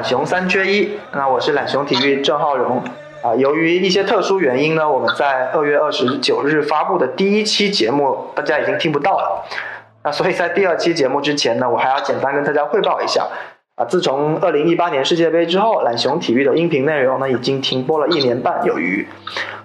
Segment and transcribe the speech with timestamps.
[0.00, 0.92] 懒熊三缺一。
[1.12, 2.82] 那我是懒熊体育郑浩荣。
[3.22, 9.44] 啊，由于一些特殊原因呢，我们在二月二十九日发布的第一期节目，大家已经听不到了。
[10.02, 13.28] 那所以在第二期节目之前呢，我还要简单跟大家汇报一下。
[13.76, 19.06] 啊，自从二零一八年世界杯之后，懒熊体育的音频内容呢已经停播了一年半有余。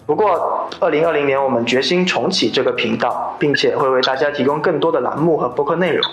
[0.06, 6.06] 不过，二零二零年我们决心重启这个频道，并且会为大家提供更多的栏目和播客内容。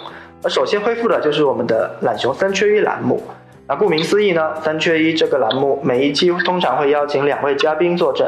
[0.44, 3.20] 而首先恢复的就是我们的懒熊三缺一栏目。
[3.68, 8.26] 那顾名思义呢，三缺一这个栏目每一期通常会邀请两位嘉宾坐镇，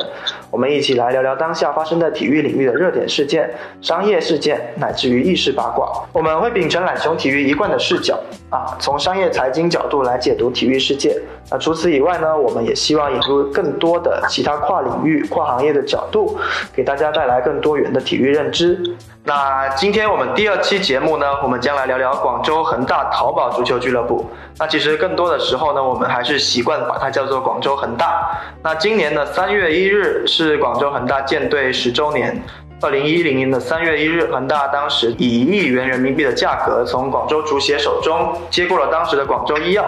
[0.50, 5.90] 我们一起来聊聊当下发生在体育领域的热点事件、商业事件，乃至于意识八卦。
[6.12, 11.20] 我们会秉承懒熊体育一贯的视角啊，从商业财经角度来解读体育世界。
[11.50, 16.38] 那除此以外呢，我们也希望引入更多的其他跨领域、跨行业的角度，
[16.72, 18.80] 给大家带来更多元的体育认知。
[19.24, 24.28] 那今天我们第二期节目呢，我们将来聊聊广州恒大淘宝足球俱乐部。
[24.58, 28.38] 那其实更多的时候呢，我们还是习惯把它叫做广州恒大。
[28.62, 32.42] 那今年的三月一日是广州恒大建队十周年。
[32.80, 39.86] 二零一零年的三月一日，恒大当时以一亿元人民币的价格从广州足协手中接过了当时的广州医药。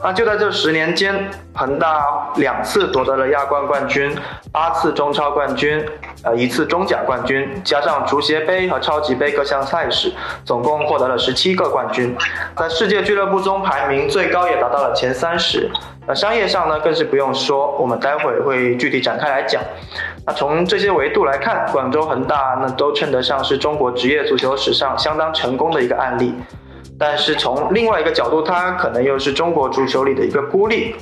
[0.00, 4.16] 那就在这十年间，恒大两次夺得了亚冠冠军，
[4.52, 5.84] 八次中超冠军，
[6.22, 10.12] 呃，一次中甲冠军，加上足协杯和超级杯各项赛事，
[10.44, 12.16] 总共获得了十七个冠军，
[12.56, 15.68] 在世界俱乐部中排名最高也达到了前三十。
[16.06, 19.60] 那商业上呢，更是不用说，我们待会会具体展开来讲。
[20.24, 26.34] 那从这些维度来看，广州恒大那都称得上是中国职业足球史上相当成功的一个案例。
[26.98, 30.96] 但是从另外一个角度，它可能又是中国足球里的一个孤立。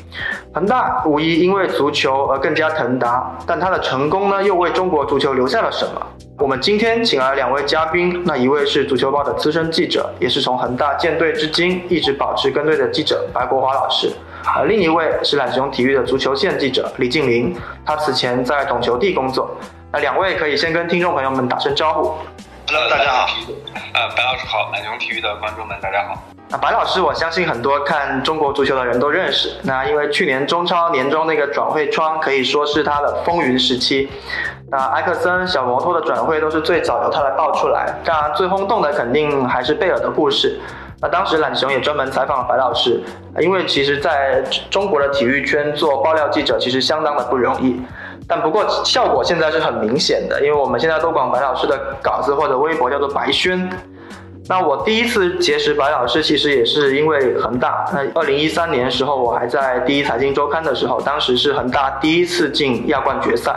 [0.53, 6.07] 恒大无疑因为足球而更加腾达，但它的成功呢，又为中国足球留下了什么？
[6.39, 14.13] 我们今天请来两位嘉宾，那一位是足球报的资深记者，也是从恒大建队至今一直保持跟队的记者白国华老师，
[14.55, 19.51] 而另一位是懒熊体育的足球线记者李静林，他此前在懂球帝工作。
[19.91, 22.13] 那两位可以先跟听众朋友们打声招呼。
[22.69, 23.29] Hello，大家好。
[23.95, 26.21] 呃，白老师好，懒熊体育的观众们大家好。
[26.49, 29.55] 那白老师，我相信很多看中国足球的人都认识。
[29.63, 34.11] 那因为去年中超年终那个转会窗可以说是他的风云时期。
[34.69, 37.95] 那埃克森、小摩托的转会都是最早由他来爆出来。
[38.05, 40.59] 当然，最轰动的肯定还是贝尔的故事。
[41.01, 43.01] 那当时懒熊也专门采访了白老师，
[43.39, 47.81] 因为其实在中国的体育圈做爆料记者其实相当的不容易。
[48.29, 53.71] 但不过效果现在是很明显的，因为我们现在都管白老师的稿子或者微博叫做白宣。
[54.49, 57.85] 那我第一次结识白老师，其实也是因为恒大。
[57.93, 63.55] 那二零一三年时候，我还在第一财经周刊的时候，当时是恒大第一次进亚冠决赛。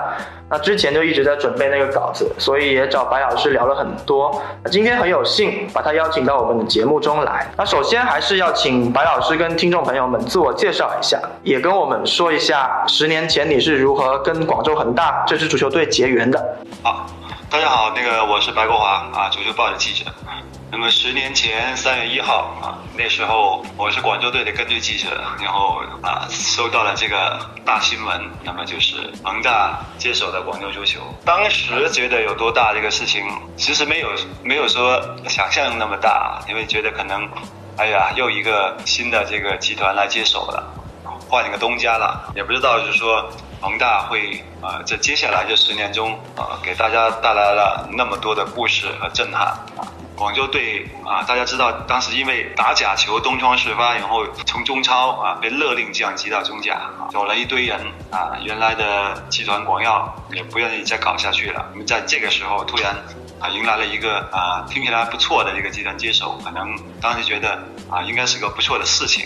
[0.50, 4.42] 那之前就一直在准备那个稿子，所以也找白老师聊了很多。
[4.64, 7.48] 那今天很有幸把他邀请到我们的节目中来。
[7.56, 16.58] 那首先还是要请白老师跟听众朋友们自我介绍一下，也跟我们说一下十年前你是如何跟广州恒大这支足球队结缘的。
[16.82, 17.06] 好，
[17.50, 20.10] 大家好，那个我是白国华啊，足球报的记者。
[20.72, 25.08] 那么十年前三月一号啊，那时候我是广州队的跟队记者，
[25.42, 31.02] 然后啊收到了这个大新闻，那么就是恒大接手了广州足球。
[31.26, 33.26] 当时觉得有多大这个事情，
[33.58, 34.10] 其实没有
[34.44, 37.28] 没有说想象那么大，因为觉得可能，
[37.78, 40.72] 哎呀，又一个新的这个集团来接手了，
[41.28, 43.28] 换一个东家了，也不知道就是说
[43.60, 49.82] 恒大会啊在接下来这十年中啊给大家带来了那么多的故事和震撼啊。
[50.20, 57.80] 广州队啊，大家知道当时因为打假球东窗事发，然后从中超啊被勒令降级到中甲，走了一堆人
[58.12, 61.70] 啊，原来的集团广药也不愿意再搞下去了。
[61.72, 62.94] 那么在这个时候突然
[63.40, 69.26] 啊迎来了一个啊听起来不错的一个集团接手，可能当时觉得啊应该是个不错的事情。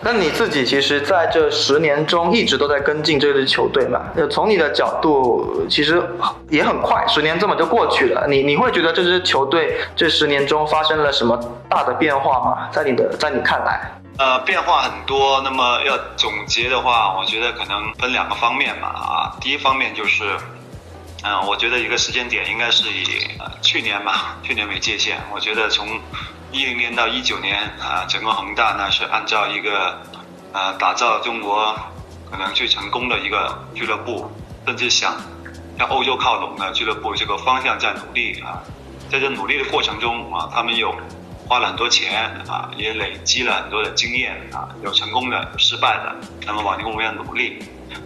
[0.00, 4.00] 那你自己其实在这十年中一直都在跟进这支球队嘛？
[4.14, 6.00] 呃从你的角度，其实
[6.50, 8.26] 也很快，十年这么就过去了。
[8.28, 11.36] 你你会觉得这支球队这十年中发生了什么
[11.68, 12.68] 大的变化吗？
[12.70, 13.80] 在你的在你看来？
[14.18, 15.40] 呃，变化很多。
[15.42, 18.88] 那么要总结的话，我觉得可能分两个方面嘛。
[18.88, 20.24] 啊，第一方面就是，
[21.24, 23.04] 嗯，我觉得一个时间点应该是以
[23.62, 25.18] 去年嘛，去年为界限。
[25.32, 25.86] 我觉得从
[26.50, 30.00] 一零年到一九年啊，整个恒大呢是按照一个
[30.52, 31.76] 呃打造中国
[32.30, 34.30] 可能最成功的一个俱乐部，
[34.66, 35.14] 甚至想
[35.78, 38.62] 向欧洲靠拢的俱乐部这个方向在努力啊。
[39.10, 40.94] 在这努力的过程中啊，他们有
[41.46, 46.16] 花了很多钱啊，也累积了很多的经验啊，有成功的，有失败的，
[46.46, 47.58] 那么往这个方向努力。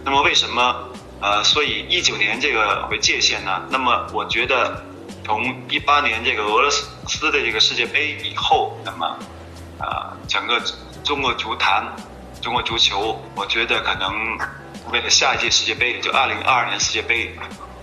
[0.03, 0.75] 那么为什么
[1.21, 3.61] 呃，所以一九年这个为界限呢？
[3.69, 4.83] 那么我觉得。
[5.23, 9.17] 从一八年这个俄罗斯的这个世界杯以后，那么，
[9.79, 10.61] 呃，整个
[11.03, 11.85] 中国足坛
[12.41, 14.37] 中国足球，我觉得可能
[14.91, 17.33] 为了下一届世界杯，就二零二二年世界杯，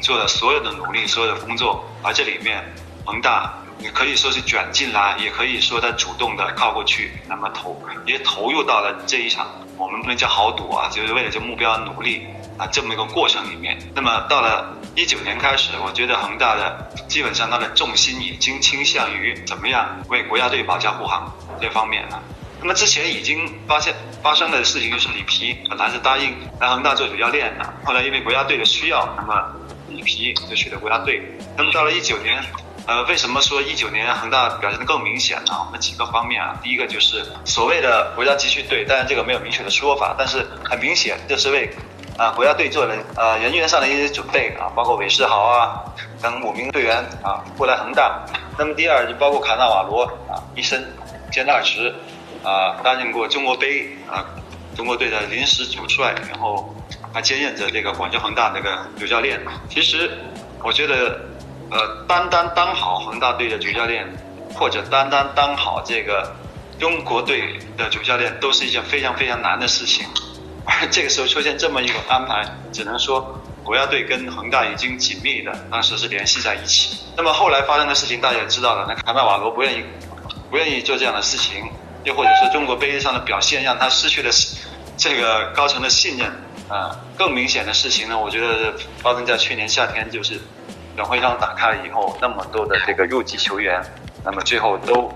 [0.01, 1.83] 做了所有的努力，所有的工作。
[2.03, 2.63] 而这里面，
[3.07, 9.47] 恒大也可以说是卷进来，也可以说他主动的靠过去，那么投也投入到了这一场，
[9.77, 12.27] 我们不能叫豪赌啊，就是为了这目标努力
[12.59, 13.79] 啊，这么一个过程里面。
[13.95, 22.23] 那么到了一九年开始，我觉得恒大的基本上他的重心已经倾向于怎么样为国家队保驾护航这方面了。
[22.61, 29.51] 那么之前已经发现发生的事情就是里皮本来是答应来恒大做主教练的，后来因为国家队的需要，那么
[29.89, 31.23] 里皮就去了国家队。
[31.57, 32.43] 那么到了一九年，
[32.91, 35.53] 呃，为什么说一九年恒大表现的更明显呢？
[35.65, 41.71] 我们几个方面啊，第一个就是所谓的国家集训队，当然这个没有明确的说法，但是很明显这是为
[42.19, 45.85] 啊国家队做了呃人员上的一些准备啊，包括韦世豪啊
[46.21, 48.27] 等五名队员啊过来恒大。
[48.59, 50.85] 那么第二就包括卡纳瓦罗啊一身
[51.31, 51.95] 兼二职。
[52.43, 54.25] 啊，担任过中国杯啊，
[54.75, 56.75] 中国队的临时主帅，然后
[57.13, 59.39] 还兼任着这个广州恒大这个主教练。
[59.69, 60.11] 其实，
[60.65, 61.21] 我觉得，
[61.71, 64.07] 呃，单单当好恒大队的主教练，
[64.55, 66.35] 或者单单当好这个
[66.79, 70.05] 中国队的主教练，都是一件非常非常难的事情。
[70.65, 76.99] 而 这个时候出现这么一个安排，只能说国家队跟恒大已经紧密的当时是联系在一起。
[77.17, 79.85] 那么后来发生的事情大家也知道了，那卡纳瓦罗不愿意
[80.51, 81.65] 不愿意做这样的事情。
[82.03, 84.31] 又或者说中国杯上的表现让他失去了
[84.97, 86.27] 这个高层的信任
[86.67, 88.73] 啊，更明显的事情呢，我觉得
[89.03, 90.41] 发生在去年夏天，就是
[90.97, 93.81] 转会窗打开以后，那么多的这个入籍球员，
[94.25, 95.13] 那么最后都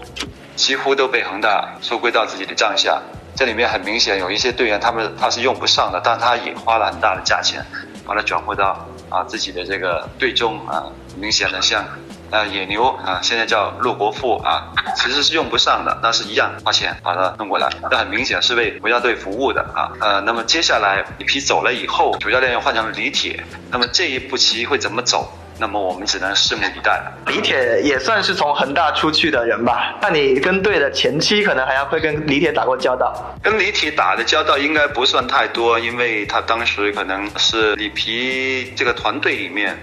[0.56, 3.00] 几乎都被恒大收归到自己的帐下。
[3.36, 7.64] 这里面很明显有一些队员，他们他是用不上的，但他也花了很大的价钱
[8.06, 10.84] 把他转会到啊自己的这个队中啊，
[11.16, 11.84] 明显的像。
[12.30, 14.66] 呃，野牛啊，现在叫陆国富啊，
[14.96, 19.92] 其实是用不上的，但是一样花钱把它弄过来，这很明显是为国家队服务的啊。
[20.00, 25.30] 呃，那么接下来一批走了以后，主教练又换成了李铁，那么这一步棋会怎么走？
[25.58, 27.12] 那么我们只能拭目以待了。
[27.26, 29.96] 李铁也算是从恒大出去的人吧？
[30.02, 33.14] 那你跟队的前期可能还要会跟李铁打过交道？
[33.42, 39.76] 跟李铁打的交道应该不算太多，因为他当时可能是里皮这个团队里面。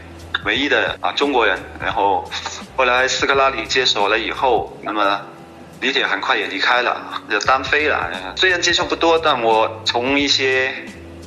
[0.43, 2.27] 唯一的啊中国人，然后
[2.75, 5.21] 后来斯科拉里接手了以后，那么
[5.81, 8.09] 李铁很快也离开了，就单飞了。
[8.35, 10.73] 虽然接触不多，但我从一些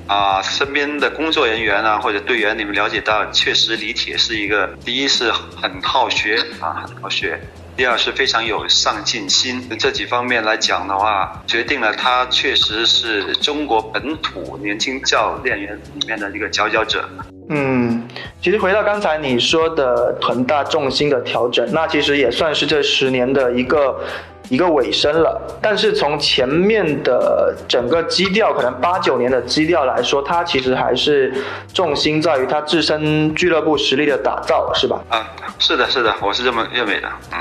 [0.06, 7.40] 啊身边的工作人员啊或者队员你们了解到，确实李铁是一个第一是很好学啊很好学，
[7.76, 9.66] 第二是非常有上进心。
[9.78, 17.08] 这几方面来讲的话，决定了他确实是中国本土年轻教练员里面的一个佼佼者。
[17.50, 18.08] 嗯，
[18.40, 24.00] 其实回到刚才你说的恒大重心的调整，那其实也算是这十年的一个
[24.48, 25.40] 一个尾声了。
[25.60, 31.32] 但是从前面的整个基调，可能八九年的基调来说，它其实还是
[31.72, 35.00] 重心在于它自身俱乐部实力的打造，是吧？
[35.10, 35.20] 嗯，
[35.58, 37.38] 是的，是的，我是这么认为的，嗯。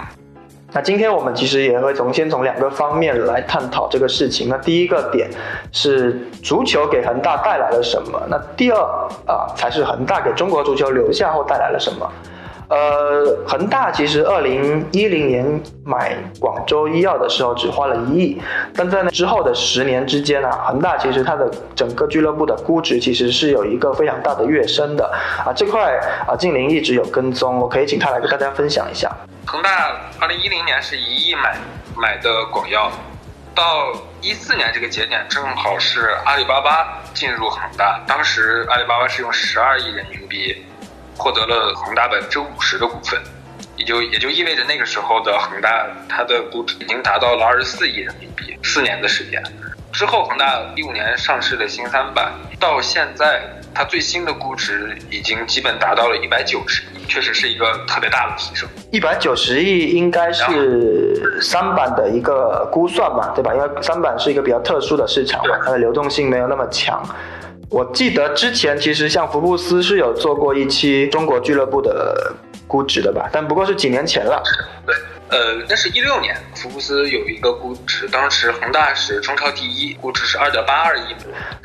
[0.75, 4.50] 那今天我们其实也会从先从两个方面来探讨这个事情。
[4.50, 5.29] 那第一个点
[5.72, 8.19] 是足球给恒大带来了什么？
[8.27, 8.79] 那第二
[9.27, 12.12] 啊才是恒大给中国足球留下后带来了什么？
[12.74, 18.42] 呃，恒大其实二零一零年买广州医药的时候只花了一亿，
[18.75, 25.06] 但在那之后的十年之间啊，恒大其实它的整个俱乐部的估值其实是有一个非常大的跃升的
[25.46, 25.53] 啊。
[25.56, 25.94] 这块
[26.27, 29.08] 啊，静林一直有跟踪，我可以请他来跟大家分享一下。
[29.46, 29.70] 恒大
[30.20, 31.56] 二零一零年是一亿买
[31.96, 32.92] 买的广药，
[33.53, 40.65] 到一四年这个节点正好是阿里巴巴进入恒大，当时阿里巴巴是用十二亿人民币
[41.17, 43.22] 获得了恒大百分之五十的股份，
[43.77, 49.41] 也就也就意味着那个时候的恒大它的估值已经达到了二十四亿人民币，四年的时间。
[49.91, 53.43] 之后恒大一五年上市的新三板，到现在
[53.75, 58.67] 它最新的估值已经基本达到了一百九十亿，确实是一个特别大的提升。
[58.91, 63.53] 一百九十亿应该是三板的一个估算嘛，对吧？
[63.53, 67.00] 因为三板是一个比较特殊的市场嘛，它的流动性没有那么强。
[67.74, 72.32] 我记得之前其实像福布斯是有做过一期中国俱乐部的
[72.68, 74.44] 估值的吧，但不过是几年前了。
[74.86, 74.96] 对。
[75.30, 81.15] 呃，那是一六年，福布斯有一个估值，当时恒大是中超第一，估值是二点八二亿。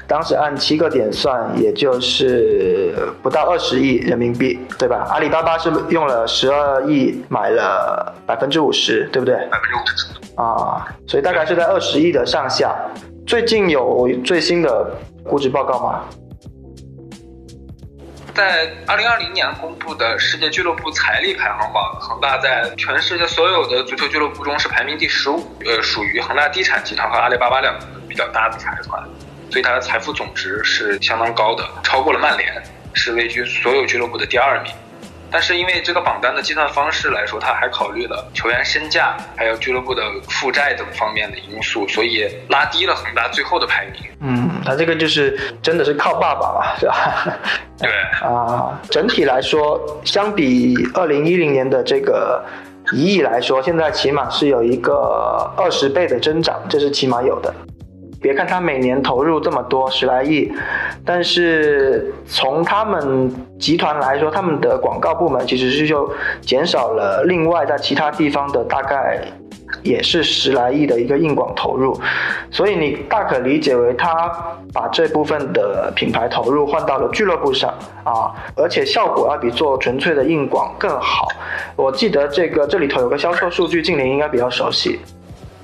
[0.07, 5.07] 当时按七个点算，也就是不到二十亿人民币，对吧？
[5.11, 9.35] 阿里巴巴是用了十二亿买了百分之五十，对不对？
[9.35, 10.07] 百分之五十。
[10.37, 12.75] 啊，所以大概是在二十亿的上下。
[13.29, 14.91] 最近有最新的
[15.23, 16.03] 估值报告吗？
[18.35, 29.07] 在二零二零年公布的世界俱乐部财力排行榜，恒大在全世界所有的足球俱乐部中是排名第十五，呃，属于恒大地产集团和阿里巴巴两个比较大的财团。
[29.51, 32.51] 所以它的财富总值是相当高的，超过了曼联，
[32.95, 34.73] 是位居所有俱乐部的第二名。
[35.31, 44.03] 但是因为这个榜单的计算方式来说，它还考虑了球员身价，还有俱乐部的负债等方面的因素，所以拉低了恒大最后的排名。
[44.21, 47.39] 嗯，他这个就是真的是靠爸爸嘛，是吧？
[47.79, 47.91] 对
[48.27, 52.43] 啊，整体来说，相比二零一零年的这个
[52.93, 57.55] 一亿来说，现在起码是有一个二十倍的增长，这是起码有的。
[58.21, 60.51] 别看他每年投入这么多十来亿，
[61.05, 66.11] 但是从他们集团来说，他们的广告部门其实是就
[66.41, 69.21] 减少了另外在其他地方的大概
[69.83, 71.97] 也是十来亿的一个硬广投入，
[72.51, 74.29] 所以你大可理解为他
[74.73, 77.73] 把这部分的品牌投入换到了俱乐部上
[78.03, 81.29] 啊，而且效果要比做纯粹的硬广更好。
[81.77, 84.99] 我记得这个这里头有个销售数据，静玲应该比较熟悉。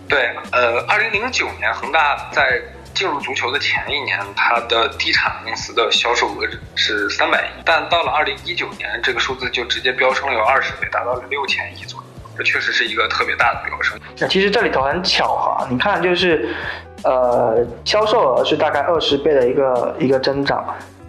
[0.09, 2.61] 对，呃，二零零九年恒大在
[2.93, 12.05] 进入足球的前一年，它的地产公司的销售额是三百亿，但到了二零一九年，这个数字就直接飙升了有二十倍，达到了六千亿左右。
[12.37, 13.99] 这确实是一个特别大的飙升。
[14.19, 16.49] 那其实这里头很巧哈，你看就是，
[17.05, 20.65] 呃，销售额是大概二十倍的一个一个增长。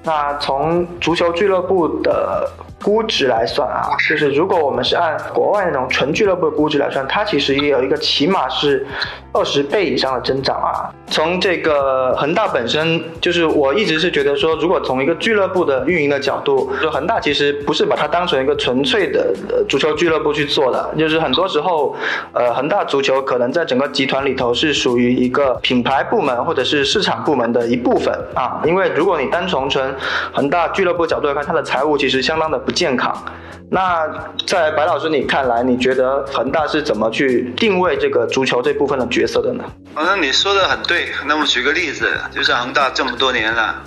[0.06, 2.50] 那从足球俱乐部的
[2.84, 8.86] 估值来算啊，就是如果我们是按国外那种纯俱乐部的估值来算，它其实也有一个起码是
[9.34, 10.94] 二十倍以上的增长啊。
[11.08, 19.34] 从这个恒大本身，就是我一直是觉得说，如果从一个俱乐部的运营的角度，就恒大其实不是把它当成一个纯粹的
[19.68, 21.96] 足球俱乐部去做的，就是很多时候，
[22.34, 28.62] 呃，恒大足球可能在整个集团里头是属于一个品牌部门或者是市场部门的一部分啊。
[28.66, 29.95] 因为如果你单从纯
[30.34, 33.26] 恒大俱乐部角度来看，它的财务其实相当的不健康。
[33.72, 34.08] 那
[34.46, 39.64] 在白老师你看来，你觉得恒大是怎么去定位这个足球这部分的角色的呢？
[39.96, 41.08] 反正你说的很对。
[41.26, 43.82] 那我举个例子，就是恒大这么多年了，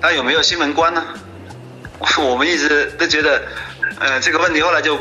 [0.00, 1.02] 它有没有新闻官呢？
[2.20, 3.40] 我们一直都觉得，
[3.98, 4.98] 呃，这个问题后来就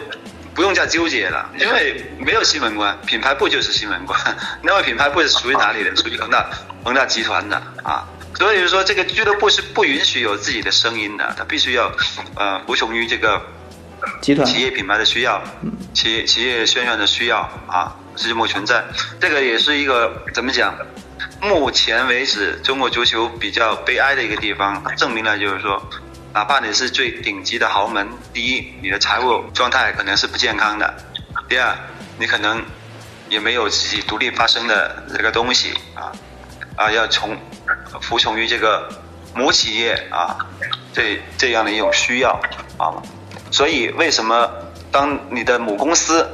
[0.56, 4.18] 不用再纠结了，因为没有新闻官，品牌部就是新闻官。
[4.64, 5.94] 那么品牌部是属于哪里的？
[5.98, 6.50] 属于恒大
[6.86, 8.08] 恒大集团的啊。
[8.36, 11.92] 所以说，这个俱乐部是不允许有自己的声音的，它必须要，
[12.36, 13.42] 呃，服从于这个
[14.22, 15.42] 集团企业品牌的需要，
[15.94, 18.84] 企业企业宣传的需要啊，是这么存在。
[19.20, 20.76] 这个也是一个怎么讲？
[21.42, 25.82] 目前为止，中国足球比较悲哀的一个地方，证明了就是说，
[26.34, 30.88] 哪怕你是最顶级的豪门，第一，你的财务状态可能是不健康的；
[31.48, 31.76] 第二，
[32.18, 32.64] 你可能
[33.30, 36.12] 也没有自己独立发声的这个东西啊，
[36.76, 37.38] 啊，要从。
[38.02, 38.90] 服从于这个
[39.36, 40.36] 母企业啊，
[40.92, 42.32] 这这样的一种需要
[42.78, 42.90] 啊，
[43.52, 44.50] 所以为什么
[44.92, 46.28] 当你的母公司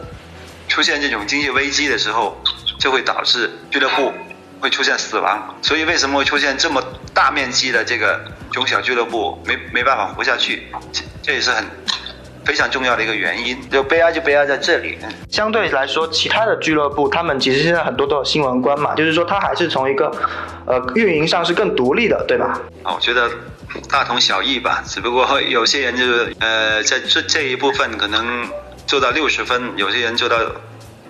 [0.69, 2.41] 出现这种经济危机的时候，
[2.79, 4.13] 就会导致俱乐部
[4.61, 5.55] 会出现死亡？
[5.61, 6.81] 所以为什么会出现这么
[7.13, 8.19] 大面积的这个
[8.51, 10.71] 中小俱乐部没没办法活下去？
[11.21, 11.65] 这也是很。
[12.49, 14.97] 非常重要的一个原因，就悲哀就悲哀在这里。
[15.29, 20.11] 相对来说，其他的俱乐部，他们其实现在很多都有新闻官嘛，就是说他还是从一个，
[20.65, 22.59] 呃，运营上是更独立的，对吧？
[22.81, 23.29] 啊，我觉得
[23.87, 28.49] 大同小异吧，只不过有些人就是，呃，在这这一部分可能
[28.87, 30.37] 做到六十分，有些人做到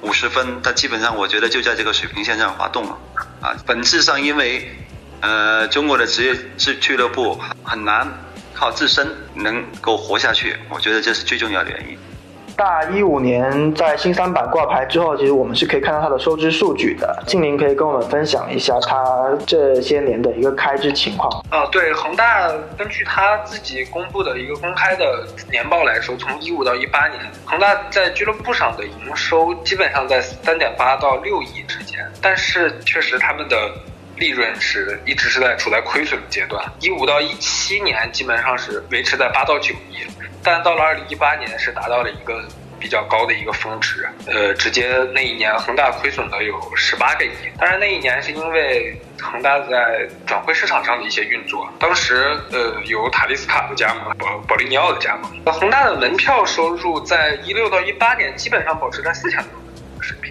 [0.01, 2.97] 五十分，他基本上我觉得就在这个水平线上滑动了。
[3.39, 4.69] 啊，本质上因为，
[5.21, 8.05] 呃，中国的职业俱俱乐部很难。
[8.59, 11.97] 靠自身能够活下去，我觉得这是最重要的原因。
[12.57, 17.23] 大一五年在新三板挂牌之后，其实我们是可以看到它的收支数据的。
[17.25, 21.41] 静林可以跟我们分享一下它这些年的一个开支情况。
[21.49, 33.55] 啊，对，恒大根据他自己公布的一个公开的年报来说，从一五到一八年，恒大在俱乐部上的营收基本上在三点八到六亿之间，但是确实他们的。
[34.19, 40.05] 利润是一直是在处在亏损的阶段，一五到一七年基本上是维持在八到九亿，
[40.43, 42.43] 但到了二零一八年是达到了一个
[42.79, 47.31] 比较高的一个峰值，呃，直接那一年恒大亏损了有十八个亿。
[47.57, 59.51] 当然那一年是因为恒大在转会市场上的一些运作，当时呃有塔利斯卡的加盟，保保利尼奥的加盟，恒大的门票收入在一六到一八年基本上保持在四千多。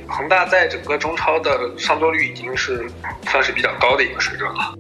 [0.09, 2.91] 恒大在整个中超的上座率已经是
[3.27, 4.75] 算是比较高的一个水准了，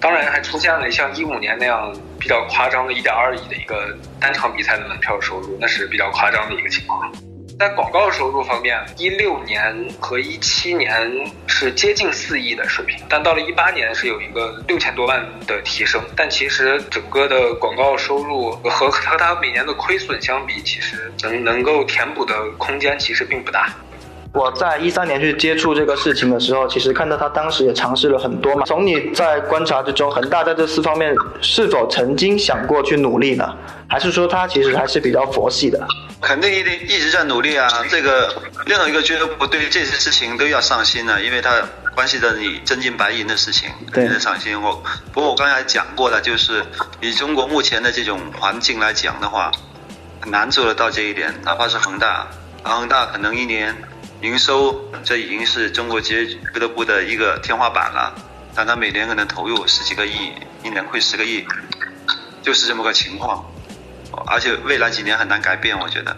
[0.00, 7.12] 当然还出现了像一五年那样比较夸张的一点二亿的一个单场比赛的门票收入，那是比较夸张的一个情况。
[7.56, 11.08] 在广告收入方面，一六年和一七年
[11.46, 16.02] 是接近四亿的水平，但到了一八年是有一个六千多万的提升。
[16.16, 23.72] 但其实整个的广告收入和和它每年的亏损相比，其实能能够填补的空间其实并不大。
[24.34, 28.64] 我在一三年去接触这个事情的时候，其实看到他当时也尝试了很多嘛。
[28.66, 33.56] 从你在观察之中，恒大在这四方面是否曾经想过去努力呢？
[33.88, 35.86] 还是说他其实还是比较佛系的？
[36.20, 37.68] 肯定一定一直在努力啊！
[37.88, 38.34] 这个
[38.66, 41.62] 任何一个俱乐部对这些事情都要上心啊，因为它
[41.94, 44.60] 关系到你真金白银的事情，对，上心。
[44.60, 46.60] 我不过我刚才讲过了，就是
[47.00, 49.52] 以中国目前的这种环境来讲的话，
[50.20, 51.32] 很难做得到这一点。
[51.44, 52.26] 哪怕是恒大，
[52.64, 53.76] 恒大可能一年
[54.24, 58.14] 营收这已经是中国职业俱乐部的一个天花板了，
[58.54, 61.44] 但他每年可能投入十几个亿，一年亏十个亿，
[62.40, 63.44] 就是这么个情况。
[64.26, 66.16] 而且未来几年很难改变，我觉得。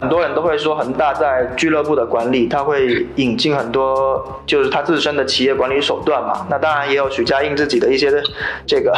[0.00, 6.46] 很多人都会说恒大在俱乐部的管理，他会引进很多就是他自身的企业管理手段嘛。
[6.50, 8.12] 那当然也有许家印自己的一些
[8.66, 8.92] 这个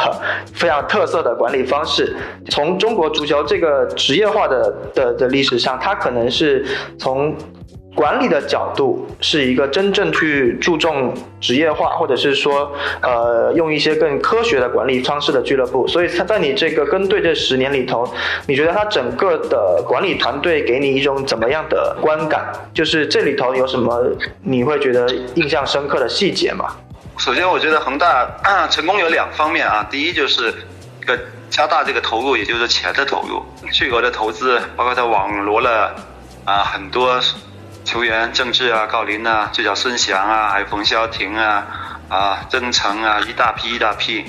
[0.52, 2.16] 非常特色的管理方式。
[2.50, 6.66] 从中国足球这个职业化的的的历史上，他可能是
[6.99, 7.33] 从。
[7.97, 15.88] 管理的角度是一个真正去注重职业化，或者是说，呃，用一些更科学的管理方式的俱乐部。
[15.88, 18.07] 所以他在你这个跟队这十年里头，
[18.47, 22.53] 你觉得他整个的管理团队给你一种怎么样的观感？
[22.75, 24.05] 就是这里头有什么
[24.43, 26.76] 你会觉得印象深刻的细节吗？
[27.17, 28.29] 首先，我觉得恒大
[28.71, 30.53] 成功有两方面啊，第一就是
[31.07, 35.97] 个加大这个投入，也就是钱的投入，巨额的投资，包括他网罗了
[36.45, 37.19] 啊很多。
[37.87, 41.64] 球员郑智啊、郜林啊，就叫孙祥啊，还有冯潇霆啊、
[42.09, 44.25] 啊曾诚啊，一大批一大批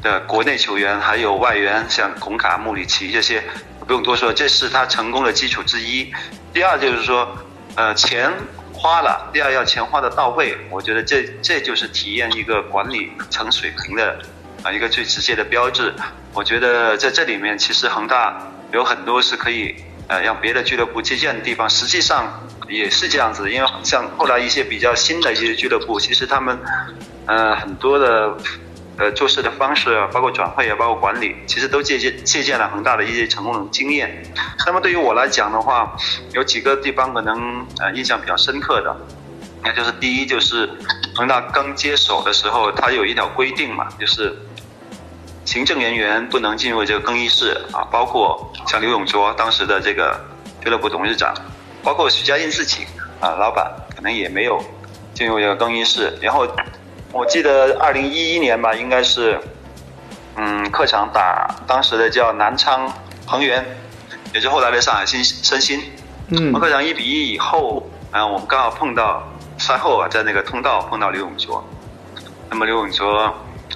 [0.00, 3.42] 的国内球员，还有外援，像孔卡、穆里奇这些，
[3.88, 6.14] 不用多说，这是他成功的基础之一。
[6.54, 7.36] 第二就是说，
[7.74, 8.32] 呃，钱
[8.72, 14.16] 花了，第二要钱花的到位，我觉得这这就是体验一个管理层水平的
[14.62, 15.92] 啊一个最直接的标志。
[16.32, 18.40] 我觉得在这里面，其实恒大
[18.72, 19.74] 有很多是可以
[20.12, 22.46] 呃让别的俱乐部借鉴的地方，实际上。
[22.68, 26.58] 也是这样子，因为像后来一些比较新的一些俱乐部，其实他们，
[27.26, 28.34] 呃，很多的，
[28.96, 34.22] 呃，做事的方式，包括转会啊，包括管理，其实都借鉴借鉴了恒大的一些成功的经验。
[34.64, 35.94] 那么对于我来讲的话，
[36.32, 38.96] 有几个地方可能呃印象比较深刻的，
[39.62, 40.66] 那就是第一就是
[41.14, 44.34] 恒大刚接手的时候，它有一条规定嘛，就是
[45.52, 50.18] 行政人员不能进入这个更衣室啊，包括像刘永卓当时的这个
[50.62, 51.34] 俱乐部董事长。
[51.82, 52.86] 包括许家印自己
[53.20, 54.64] 啊，老板可能也没有
[55.12, 56.10] 进入这个更衣室。
[56.22, 56.48] 然后
[57.12, 59.38] 我记得二零一一年吧，应该是
[60.36, 62.90] 嗯客场打当时的叫南昌
[63.26, 63.62] 恒源，
[64.32, 65.78] 也是后来的上海新申鑫。
[66.28, 66.50] 嗯。
[66.54, 69.22] 客场一比一以后，啊，我们刚好碰到
[69.58, 71.62] 赛后啊，在那个通道碰到刘永卓。
[72.48, 73.34] 那么刘永卓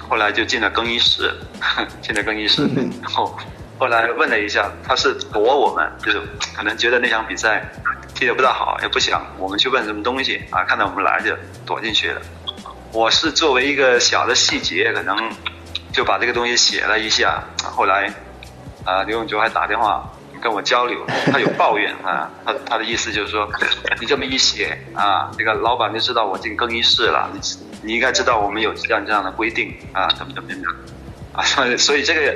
[0.09, 1.33] 后来就进了更衣室，
[2.01, 2.63] 进了更衣室，
[3.01, 3.37] 然后
[3.79, 6.21] 后来问了一下，他是躲我们，就是
[6.55, 7.63] 可能觉得那场比赛。
[8.15, 12.19] 踢得不大好，也不想我们去问什么东西啊，看到我们来就躲进去了。
[12.91, 15.15] 我是作为一个小的细节，可能
[15.93, 17.43] 就把这个东西写了一下。
[17.61, 18.11] 后来
[18.83, 20.03] 啊，刘永洲还打电话
[20.41, 23.49] 跟我交流，他有抱怨啊，他他的意思就是说，
[23.99, 27.39] 你这么一写啊，这个老板就知道我进更衣室了，你
[27.83, 30.61] 你应该知道我们有这样这样的规定啊，怎么怎么样
[31.33, 32.35] 啊，所 以所以这个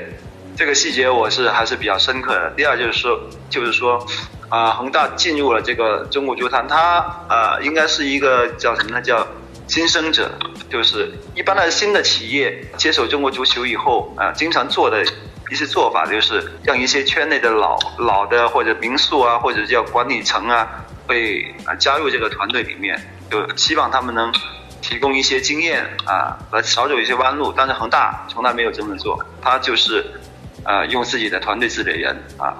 [0.56, 2.52] 这个细节我是还是比较深刻的。
[2.58, 4.06] 第二就是说，就是说。
[4.52, 6.98] 啊，恒大进入了这个中国足坛，它
[7.30, 9.02] 啊应该是一个叫什么呢？
[9.02, 9.26] 叫
[9.66, 10.30] 新生者，
[10.70, 15.06] 就是一般的新的企业接手中国足球以后啊，经常做的
[15.52, 20.66] 一些做法就是让一些圈内的老老的或者民宿啊，或者叫管理层啊，
[21.06, 22.98] 会啊加入这个团队里面，
[23.30, 24.34] 就希望他们能
[24.82, 27.54] 提供一些经验啊，来少走一些弯路。
[27.56, 30.10] 但是恒大从来没有这么做，他就是
[30.64, 32.56] 呃用自己的团队自己人啊，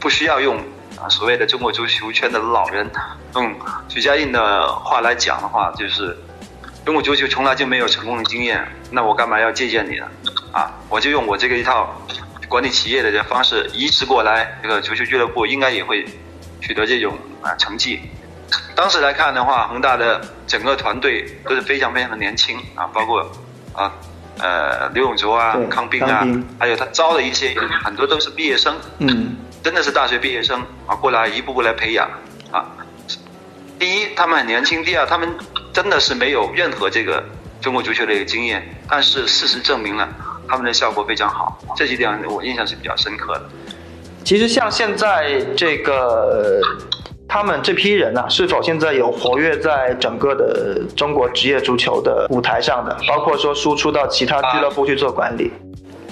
[0.00, 0.60] 不需要用。
[1.00, 2.88] 啊，所谓的中国足球圈的老人，
[3.34, 3.56] 用
[3.88, 6.16] 许家印的话来讲的话，就是
[6.84, 10.06] 中国足球从来就没有成功的经验，那我干嘛要借鉴你呢？
[10.52, 11.98] 啊，我就用我这个一套
[12.52, 16.04] 管理企业的这方式移植过来，这个足球俱乐部应该也会
[16.60, 17.98] 取得这种啊成绩。
[18.74, 23.22] 当时来看的话，恒大的整个团队都是非常非常的年轻啊，包括
[23.72, 23.90] 啊
[24.38, 28.76] 呃刘永卓啊、康斌啊，还有他招的一些很多都是毕业生。
[28.98, 29.34] 嗯。
[29.62, 32.06] 真的是大学毕业生啊，过来一步步来培养
[32.50, 32.66] 啊。
[33.78, 35.34] 第一，他们很年轻；第二，他们
[35.72, 37.24] 真的是没有任何这个
[37.62, 38.62] 中国足球的一个经验。
[38.88, 40.08] 但是事实证明了，
[40.48, 41.58] 他们的效果非常好。
[41.76, 43.42] 这几点我印象是比较深刻的。
[44.24, 46.60] 其实像现在这个
[47.28, 52.96] 他们这批人啊，是否现在有活跃在整个的中国职业足球的舞台上的？
[53.08, 55.50] 包括说输出到其他俱乐部去做管理。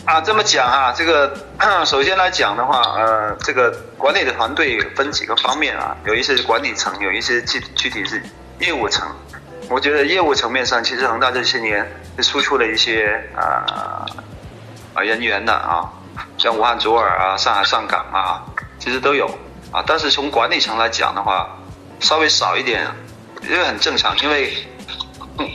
[0.07, 1.33] 啊，这么讲啊，这个
[1.85, 8.21] 首先来讲的话，呃，这个管理的团队分几个方面啊，有一些是管理层，有一些具具体是
[8.59, 9.07] 业务层。
[9.70, 14.04] 我觉得业务层面上，其实恒大这些年是输出了一些啊
[14.94, 15.88] 啊人员的啊，
[16.37, 18.42] 像武汉卓尔啊、上海上港啊，
[18.80, 19.26] 其实都有
[19.70, 19.80] 啊。
[19.87, 21.56] 但是从管理层来讲的话，
[22.00, 22.85] 稍微少一点，
[23.44, 24.52] 因为很正常，因为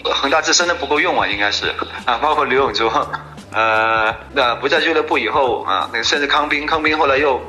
[0.06, 1.68] 恒大自身的不够用啊，应该是
[2.06, 2.90] 啊，包括刘永卓。
[3.52, 7.42] 呃，那不在俱乐部以后啊，那个甚至康斌，康斌后来又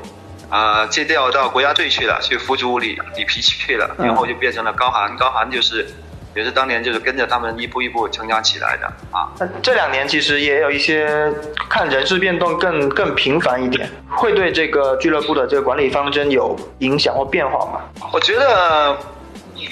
[0.49, 5.87] 啊借调到国家队去了，去辅助里里皮去了，然后就变成了高寒，高寒就是
[6.35, 9.29] 也是当年就是跟着他们一步一步成长起来的啊。
[9.39, 11.33] 那这两年其实也有一些
[11.69, 17.81] 看人事变动更更频繁一点，会对这个俱乐部的这个管理方针有影响或变化吗？
[18.11, 18.97] 我觉得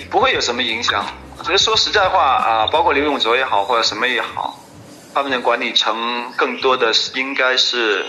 [0.10, 1.06] 不会有什么影响。
[1.44, 4.60] 其实说实在话啊，包括刘永灼也好，或者什么也好。
[5.14, 8.04] 他们的管理层更多的是应该是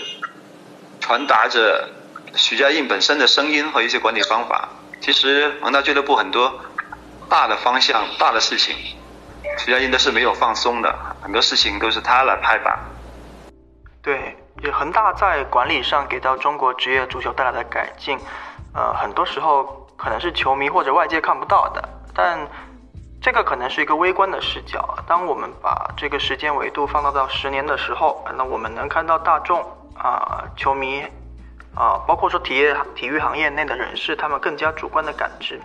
[0.99, 1.87] 传达着
[2.35, 4.69] 许家印本身的声音和一些管理方法。
[4.99, 6.59] 其实恒大俱乐部很多
[7.29, 8.75] 大的方向、大的事情，
[9.57, 12.77] 徐家印都是没有放松的，很多事情都是他来拍板。
[14.01, 18.17] 对，也恒大在管理上给到中国职业足球带来的改进，
[18.73, 22.47] 呃，很多时候可能是球迷或者外界看不到的，但。
[23.19, 24.95] 这个可能是一个微观的视角。
[25.07, 29.59] 当我们把这个时间维度放大到十年的时候，那我们能看到大众
[29.97, 31.01] 啊、球迷
[31.75, 35.59] 啊，包括说体育体育行业内的人士，他们更加主观的感知。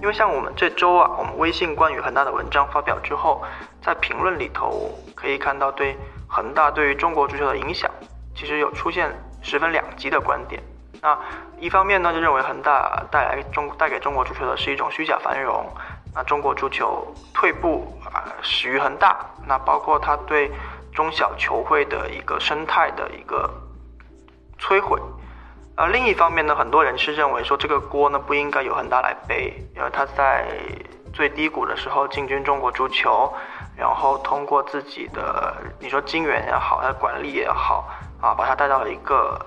[0.00, 3.44] 因为像我们这周啊，我们微信关于恒大的文章发表之后，
[3.82, 7.90] 在评论里头可以看到对恒大对于中国足球的影响，
[8.34, 10.62] 其实有出现十分两极的观点。
[11.02, 11.18] 那
[11.58, 15.66] 一方面呢，就认为恒大带来中带给中国足球的是一种虚假繁荣。
[16.14, 19.18] 那中国足球退步啊，始于恒大。
[19.46, 20.50] 那包括他对
[20.92, 23.48] 中小球会的一个生态的一个
[24.58, 25.00] 摧毁。
[25.80, 30.44] 而另一方面呢，很多人是认为说这个锅呢不应该由恒大来背，因为他在
[31.14, 33.32] 最低谷的时候进军中国足球，
[33.78, 37.88] 然后通过自己的你说金源也好，他的管理也好
[38.20, 39.40] 啊，把他带到了一个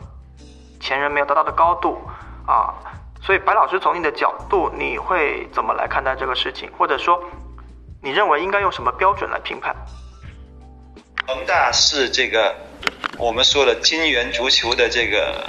[0.79, 2.01] 前人没有达到的高度
[2.47, 2.73] 啊。
[3.21, 6.67] 所以，白老师从你的角度，你会怎么来看待这个事情？
[6.75, 7.23] 或者说，
[8.01, 9.75] 你认为应该用什么标准来评判？
[11.27, 12.53] 恒大是这个
[13.19, 15.47] 我们说的金元足球的这个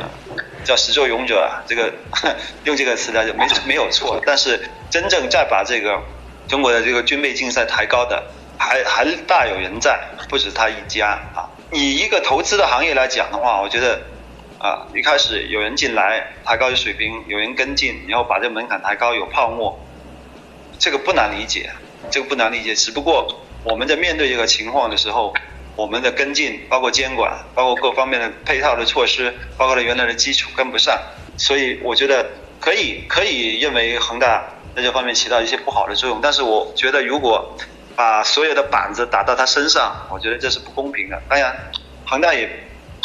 [0.64, 1.92] 叫始作俑者，这个
[2.64, 4.20] 用这个词来就没没有错。
[4.26, 6.02] 但是，真正在把这个
[6.48, 8.24] 中国的这个军备竞赛抬高的，
[8.58, 11.50] 还还大有人在，不止他一家啊。
[11.70, 14.00] 以一个投资的行业来讲的话，我觉得。
[14.56, 19.78] 啊，一开始有人进来抬高水平，有人跟进，然后把这门槛抬高，有泡沫，
[20.78, 21.70] 这个不难理解，
[22.10, 22.74] 这个不难理解。
[22.74, 25.34] 只不过我们在面对这个情况的时候，
[25.76, 30.98] 我们的跟进，包括监管，包括各方面的配套的措施，包括了原来的基础跟不上，
[31.36, 32.26] 所以我觉得
[32.60, 36.20] 可以可以认为恒大在这方面起到一些不好的作用。
[36.22, 37.56] 但是我觉得如果
[37.96, 41.20] 把所有的板子打到他身上，我觉得这是不公平的。
[41.28, 41.54] 当然，
[42.06, 42.48] 恒大也。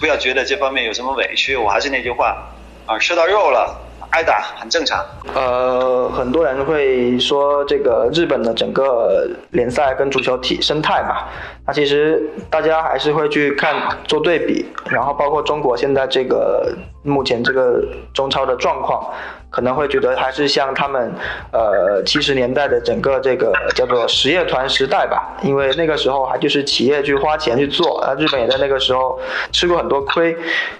[0.01, 2.53] 不要觉得这方面有什么委屈，我还是那句话，
[2.85, 3.77] 啊，吃到肉了，
[4.11, 5.03] 挨打很正常。
[5.33, 11.25] 呃，很多人会说这个日本的整个联赛跟足球体生态嘛，
[11.65, 16.75] 那其实大家还是会去看做对比，然后包括中国现在这个
[17.09, 19.11] 目前这个中超的状况。
[19.51, 21.11] 可能会觉得还是像他们，
[21.51, 29.19] 呃，七十年代的整个这个叫做实业团时代吧，因为那个时候还就是企业去花钱去做，啊，日本也在那个时候
[29.51, 30.37] 吃过很多亏。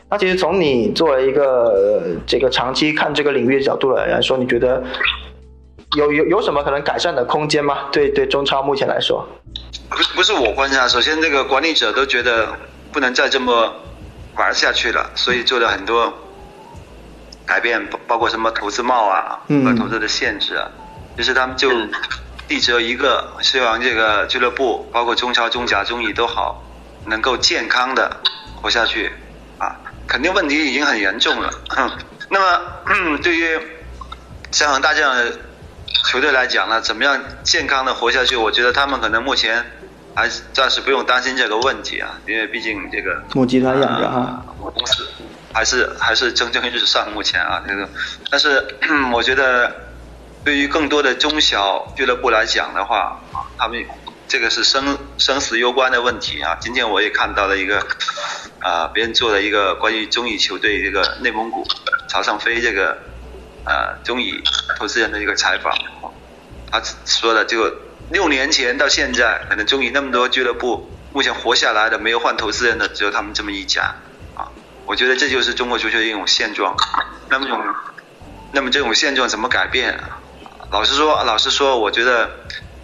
[0.07, 4.83] 那其实从你作为一个这个长期看这个领域的角度来说，你觉得
[5.97, 7.87] 有有有什么可能改善的空间吗？
[7.91, 9.27] 对对，中超目前来说，
[9.89, 12.49] 不是不是我观察，首先这个管理者都觉得
[12.91, 13.73] 不能再这么
[14.35, 16.13] 玩下去了，所以做了很多。
[17.45, 20.69] 改变包包括什么投资帽啊和投资的限制啊，
[21.17, 21.71] 就是他们就
[22.47, 26.63] 立着一个希望这个俱乐部包括中超、中甲、中乙都好，
[27.07, 28.17] 能够健康的
[28.61, 29.11] 活下去
[29.57, 31.49] 啊，肯定问题已经很严重了。
[32.29, 33.59] 那么 对于
[34.51, 35.33] 像恒大这样的
[36.11, 38.35] 球队来讲呢，怎么样健康的活下去？
[38.35, 39.65] 我觉得他们可能目前
[40.15, 45.07] 还是暂时不用担心这个问题啊，因为毕竟这个母集团养着哈，公司。
[45.51, 47.89] 还是还是蒸蒸日上，目前啊，这个，
[48.29, 48.63] 但是
[49.11, 49.75] 我觉得，
[50.45, 53.83] 对于更多的中小俱乐部来讲的话，啊，他们
[54.27, 56.55] 这个是生生死攸关的问题啊。
[56.61, 57.83] 今天我也看到了一个，
[58.59, 61.65] 啊，别人做了一个关于中乙球队这个内蒙古
[62.07, 62.95] 朝上飞这个，
[63.65, 64.39] 呃，中乙
[64.77, 65.75] 投资人的一个采访，
[66.71, 67.73] 他说的就
[68.11, 73.95] 六年前到现在，可能中乙那么多俱乐部，目前活下来的没有换投资人的只有他们这么一家。
[74.35, 74.49] 啊
[74.85, 76.75] 我觉得这就是中国足球的一种现状。
[77.29, 77.47] 那么，
[78.51, 79.99] 那么这种现状怎么改变？
[80.71, 82.31] 老实说，老实说，我觉得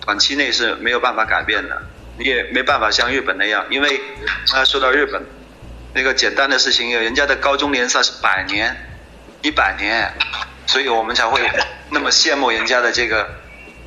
[0.06, 1.82] 短期内是没有办法改变的。
[2.18, 4.00] 你也没办法像日本那样，因为
[4.54, 5.22] 啊，说到日本，
[5.94, 8.76] 那个简单的事情，人家的高中联赛是百年、
[9.42, 10.14] 一百年，
[10.68, 11.42] 所以我们才会
[11.90, 13.28] 那么羡慕人家的这个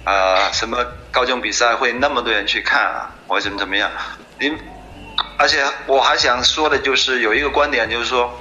[0.09, 3.91] 呃什么高中比赛会那么多人去看啊，或怎么怎么样。
[4.41, 4.59] 您，
[5.37, 8.33] 而且我还想说的就是有一个观点，就是说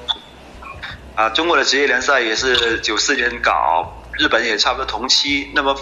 [1.15, 5.75] 啊，中国的职业联赛也是九四年搞，日本也差不多同期，那么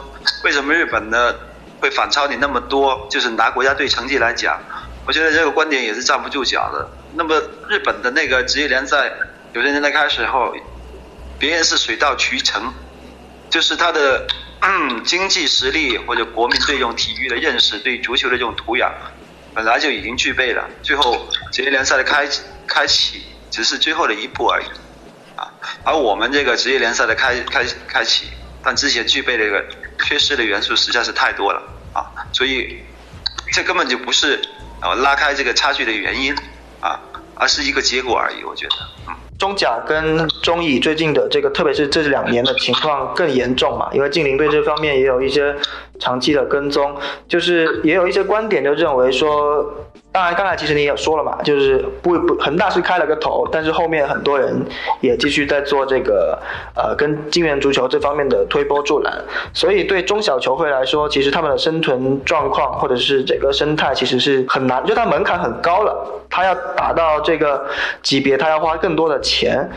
[0.43, 1.35] 为什么日本呢？
[1.81, 4.59] 会反超你那么多，就是拿国家队成绩来讲，
[5.05, 6.89] 我觉得这个观点也是站不住脚的。
[7.13, 9.11] 那么日本的那个职业联赛，
[9.53, 10.55] 有些人在开始后，
[11.37, 12.73] 别人是水到渠成，
[13.51, 14.25] 就是他的
[15.03, 18.91] 经济实力或者国民对这种体育的认识，对足球的这种土壤，
[19.53, 20.67] 本来就已经具备了。
[20.81, 22.27] 最后职业联赛的开
[22.67, 24.65] 开启只是最后的一步而已，
[25.35, 28.31] 啊，而我们这个职业联赛的开开开启，
[28.63, 29.63] 但之前具备的一个
[30.03, 31.61] 缺失的元素实在是太多了。
[31.93, 32.83] 啊，所以
[33.53, 34.41] 这根本就不是
[34.81, 36.35] 呃拉开这个差距的原因
[36.81, 36.99] 啊，
[37.35, 38.43] 而是一个结果而已。
[38.43, 38.75] 我觉得，
[39.07, 45.55] 嗯，中甲跟中乙最近的这个，特别是这两年的情况更严重嘛，因为近邻对这方面也有一些
[45.99, 46.95] 长期的跟踪，
[47.27, 49.73] 就是也有一些观点就认为说。
[50.11, 54.65] 当然，刚才其实你也说了嘛，就是不不恒大是开了个头，但是后面很多人
[55.01, 56.39] 也继续在做这个
[56.73, 59.13] 呃跟金元足球这方面的推波助澜，
[59.53, 65.93] 所以对中小球会来说，其实他们的生存状况或者是整个生态其实是很难，就它门槛很高了，
[66.29, 67.65] 它要达到这个
[68.01, 69.69] 级别，它要花更多的钱。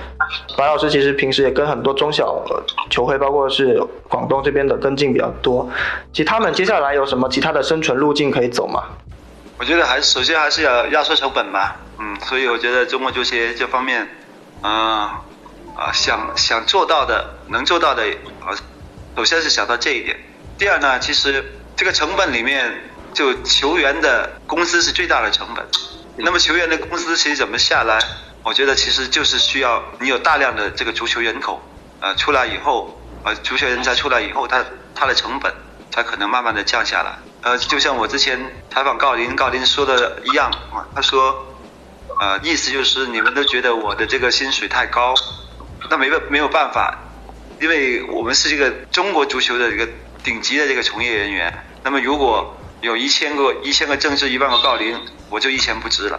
[0.57, 2.45] 白老师其实平时也跟很多中小
[2.91, 5.69] 球会，包括是广东这边的跟进比较多，
[6.13, 8.85] 其他们接下来有什么其他的生存路径可以走吗？
[9.59, 14.07] 我觉得还首先还是要压缩成本吧，嗯，所以我觉得中国足协这方面，
[14.61, 15.23] 啊
[15.93, 18.03] 想想做到的，能做到的，
[18.45, 18.55] 啊，
[19.17, 20.17] 首先是想到这一点。
[20.59, 21.43] 第二呢，其实
[21.75, 22.71] 这个成本里面，
[23.15, 25.65] 就球员的工资是最大的成本。
[26.17, 27.99] 那么球员的工资其实怎么下来？
[28.49, 31.61] 我觉得其实就是需要你有大量的这个足球人口，
[32.01, 35.53] 呃，出来以后，呃，足球人才出来以后，他他的成本
[35.91, 37.19] 才可能慢慢的降下来。
[37.43, 41.47] 呃，就像我之前采访郜林，郜林说的一样啊，他说，
[42.19, 45.13] 呃，意思就是你们都觉得我的这个薪水太高，
[45.91, 46.97] 那没办没有办法，
[47.61, 49.87] 因为我们是一个中国足球的一个
[50.25, 56.19] 顶级的这个从业人员，那么如果有一千个一千个郑智，一万个郜林，我就一钱不值了。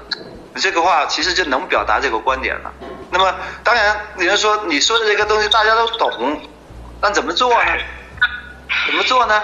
[0.60, 2.72] 这个话其实就能表达这个观点了。
[3.12, 6.42] 那么当然，有人说你说的这个东西大家都懂，
[7.02, 7.72] 但怎么做呢？
[8.86, 9.42] 怎么做呢？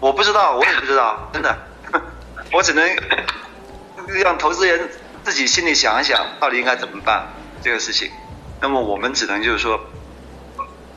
[0.00, 1.56] 我不知道，我也不知道， 真的，
[2.52, 2.88] 我只能
[4.22, 4.88] 让投资人
[5.24, 7.26] 自己心里想一想，到底应该怎么办
[7.62, 8.10] 这个事情。
[8.60, 9.80] 那么我们只能就是说，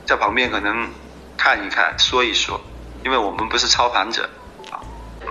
[0.06, 0.90] 在旁边可能
[1.36, 2.60] 看一看，说一说，
[3.04, 4.28] 因为我们不是操盘者。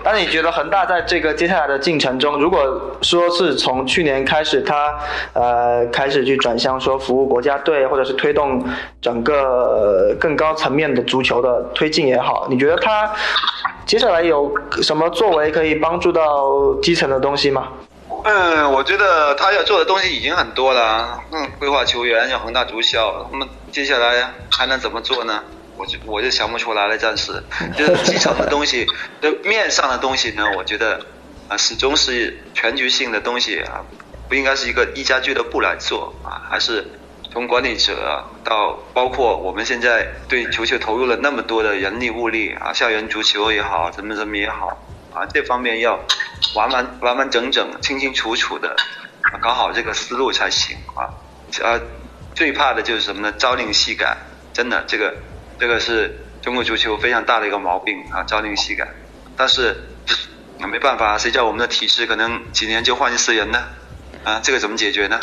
[0.04, 4.98] 那你觉得恒大在这个接下来的进程中，如果说是从去年开始，他
[5.32, 8.64] 呃开始去转向说服务国家队，或者是推动
[9.00, 13.12] 整个更高层面的足球的推进也好，你觉得他
[13.86, 14.52] 接下来有
[14.82, 17.68] 什么作为可以帮助到基层的东西吗？
[18.24, 21.20] 嗯，我觉得他要做的东西已经很多了。
[21.32, 25.42] 嗯，规划球员，要恒大足校，那么接下来还能怎么做呢？
[25.76, 27.42] 我就我就想不出来了，暂时
[27.76, 28.86] 就是基层的东西，
[29.20, 31.04] 就面上的东西呢，我觉得
[31.48, 33.84] 啊，始终是全局性的东西啊，
[34.28, 36.86] 不应该是一个一家俱乐部来做啊，还是
[37.32, 44.78] 从管理者到包括我们现在对球球投入了那么多的人力物力啊，校园足球也好，怎么怎么也好
[45.14, 45.98] 啊，这方面要
[46.54, 48.76] 完完完完整整、清清楚楚的
[49.40, 51.08] 搞好这个思路才行啊。
[51.62, 51.80] 呃，
[52.34, 53.34] 最怕的就是什么呢？
[53.38, 54.16] 朝令夕改，
[54.52, 55.14] 真的这个。
[55.62, 58.84] 这个是中国足球非常大的一个毛病啊，朝令夕改。
[59.36, 59.76] 但是
[60.58, 63.62] 没办法，谁叫我们的体制可能几年就换一次人呢？
[64.24, 65.20] 啊，这个怎么解决呢？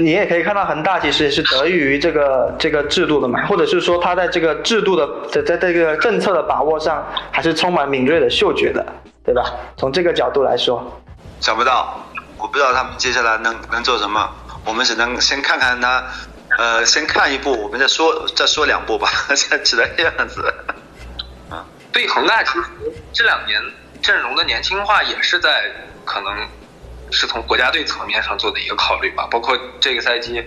[0.00, 8.84] 你也可以看到恒大其实也是得益于这个这个制度的嘛，或者是说他在这个制度的在在这个政策的把握上还是充满敏锐的嗅觉的，
[9.24, 9.44] 对吧？
[9.76, 11.00] 从这个角度来说，
[11.38, 12.04] 想不到，
[12.36, 14.28] 我不知道他们接下来能能做什么，
[14.64, 16.02] 我们只能先看看他。
[16.58, 19.08] 呃，先看一部，我们再说，再说两部吧，
[19.62, 20.52] 只能这样子。
[21.48, 22.64] 啊，对恒大其实
[23.12, 23.62] 这两年
[24.02, 25.72] 阵容的年轻化也是在
[26.04, 26.48] 可能
[27.12, 30.42] 是从国家队层面上做的一个考虑吧，包括这个赛季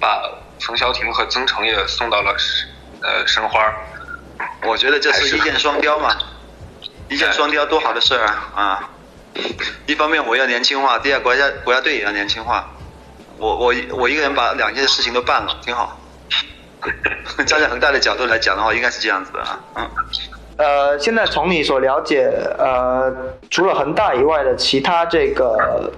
[0.00, 0.22] 把
[0.60, 2.34] 冯潇霆和曾诚也送到了
[3.02, 3.70] 呃申花。
[4.62, 6.16] 我觉得这是一箭双雕嘛，
[7.10, 8.50] 一箭双雕多好的事儿啊！
[8.54, 8.90] 啊，
[9.84, 12.66] 一方面我要年轻化，第二国家国家队也要年轻化。
[13.40, 15.98] 我我我一个人把两件事情都办了，挺好。
[17.46, 19.90] 站在恒大的角度来讲的话，应该是这样子的啊，嗯。
[20.56, 23.10] 呃，现在从你所了解，呃，
[23.48, 25.90] 除了恒大以外的其他这个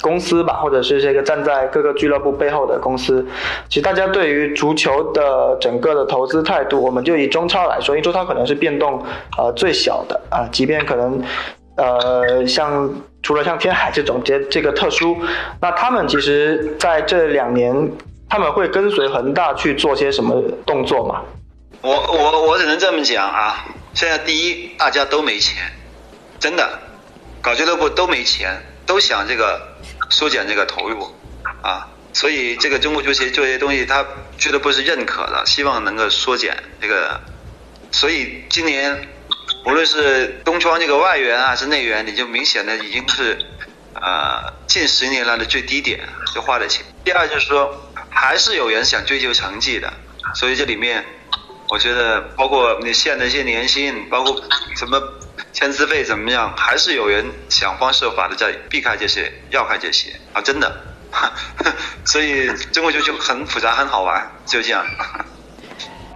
[0.00, 3.24] 公司吧，或者是这个站在各个俱乐部背后的公司，
[3.68, 9.00] 其实大家对于足球的整个的投资态度，我们就以中超来说，因为中超可能是变动
[9.38, 11.22] 呃最小的啊，即便可能
[11.76, 15.16] 呃像除了像天海这种这这个特殊，
[15.60, 17.92] 那他们其实在这两年
[18.28, 21.22] 他们会跟随恒大去做些什么动作吗？
[21.80, 23.64] 我我我只能这么讲啊。
[23.94, 25.62] 现在第一，大家都没钱，
[26.40, 26.78] 真的，
[27.42, 29.60] 搞俱乐部都没钱，都想这个
[30.08, 31.08] 缩减这个投入，
[31.60, 34.02] 啊，所以这个中国足协这些东西，他
[34.38, 37.20] 俱乐部是认可的，希望能够缩减这个，
[37.90, 39.08] 所以今年
[39.64, 43.38] 无论是东窗这个外援还是内援，你就明显的已经是
[43.94, 46.00] 呃近十年来的最低点，
[46.34, 46.84] 就花的钱。
[47.04, 49.92] 第二就是说，还是有人想追求成绩的，
[50.34, 51.04] 所以这里面。
[51.68, 54.42] 我觉得，包括你限的一些年薪，包括
[54.76, 55.00] 什么
[55.54, 60.70] 签字费怎么样，还是有人想方设法的在避开这些，绕开这些啊，真的。
[62.04, 64.84] 所以中国足球很复杂，很好玩，就这样。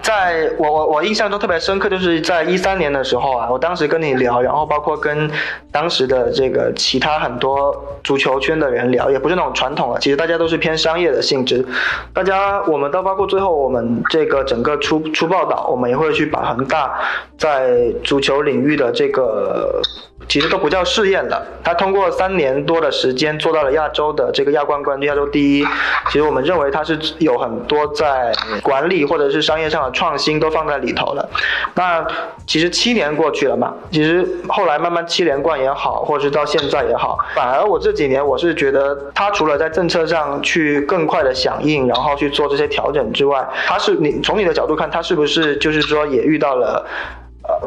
[0.07, 5.29] 在我我我印象中特别深刻，就是在一三年的时候啊，我当时跟你聊，然后包括跟
[5.73, 11.66] 当时的这个其他很多足球圈的人聊，也不是那种传统的，其实大家都是偏商业的性质。
[12.14, 17.01] 大家我们都包括最后我们这个整个出出报道，我们也会去把恒大
[17.37, 19.83] 在足球领域的这个。
[20.28, 25.64] 其实都不叫试验了，他通过三年多的时间做到了亚洲的这个亚冠冠军、亚洲第一。
[26.08, 31.28] 其实我们认为他是有很多在管理或者是商业上的创新都放在里头了。
[31.74, 32.04] 那
[32.46, 46.84] 其实七年过去了嘛，其实后来慢慢七连冠也好，或者是到现在也好，反而我这几年我是觉得他除了在政策上去更快的响应，然后去做这些调整之外，他是你从你的角度看，他是不是就是说也遇到了？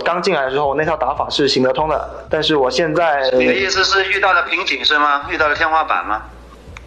[0.04, 5.28] 刚进来的时候那套打法是行得通的，但是我现在你的意思是遇到了瓶颈是吗？
[5.30, 6.24] 遇到了天花板吗？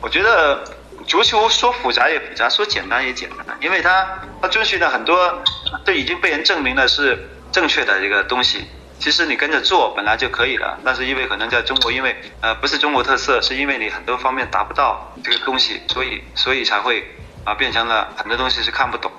[0.00, 0.62] 我觉得
[1.06, 4.06] 足球说复杂也复杂，说简单也简单，因为它
[4.40, 5.42] 它遵循了很多
[5.84, 8.66] 都已经被人证明了是正确的一个东西。
[8.98, 17.04] 其实你跟着做本来就可以了，但是因为可能在中国，因为呃不是中国特色，是因为你很多方面达不到这个东西，所以所以才会
[17.44, 19.10] 啊变成了很多东西是看不懂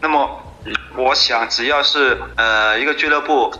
[0.00, 0.40] 那么。
[0.96, 3.52] 我想，只要是呃一个俱乐部，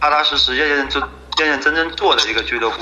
[0.00, 1.02] 踏踏实实、认认真
[1.38, 2.76] 认认真真做的一个俱乐部，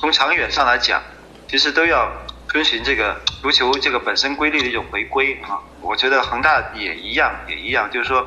[0.00, 1.00] 从长远上来讲，
[1.48, 2.10] 其实都要
[2.48, 5.60] 遵循这个足球这个本身规律的一种回归啊。
[5.80, 8.26] 我觉得恒大也一样，也一样，就是说，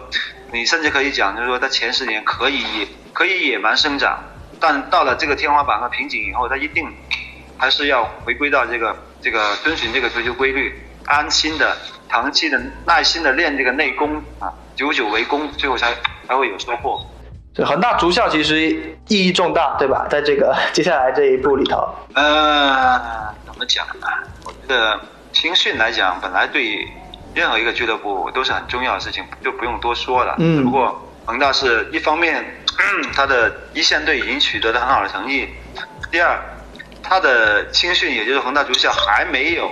[0.51, 4.23] 你甚至可以讲，就是说，它前十年可以可以野蛮生长，
[4.59, 6.91] 但到了这个天花板和瓶颈以后，它一定
[7.57, 11.77] 还是要回归到这个这个遵循这个足球规律，安心的、
[12.09, 14.51] 长期的、耐心的练这个内功啊。
[14.81, 15.93] 久久为功，最后才
[16.27, 16.99] 才会有收获。
[17.53, 18.59] 这恒大足校其实
[19.09, 20.07] 意义重大，对吧？
[20.09, 22.99] 在这个 接下来这一步里头，呃，
[23.45, 24.07] 怎么讲呢？
[24.43, 24.99] 我觉得
[25.31, 26.87] 青训来讲，本来对
[27.35, 30.33] 任何一个俱乐部都是很重要的事情，就不用多说了。
[30.39, 30.63] 嗯。
[30.65, 32.43] 不过恒大是一方面，
[33.13, 35.45] 他的一线队已经取得了很好的成绩；
[36.11, 36.39] 第二，
[37.03, 39.69] 他的青训，也就是恒大足校还没有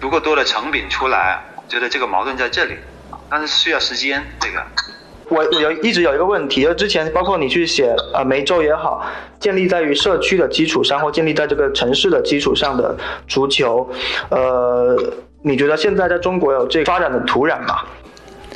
[0.00, 1.40] 足够多的成品出来。
[1.54, 2.76] 我觉得这个矛盾在这里。
[3.30, 4.64] 但是需要时间，这个。
[5.30, 9.04] 我有一直有一个问题，就之前包括你去写呃梅州也好，
[9.38, 13.90] 建立在于社区的基础上，或建立在这个城市的基础上的足球，
[14.30, 14.96] 呃，
[15.42, 17.82] 你觉得现在在中国有这发展的土壤吗？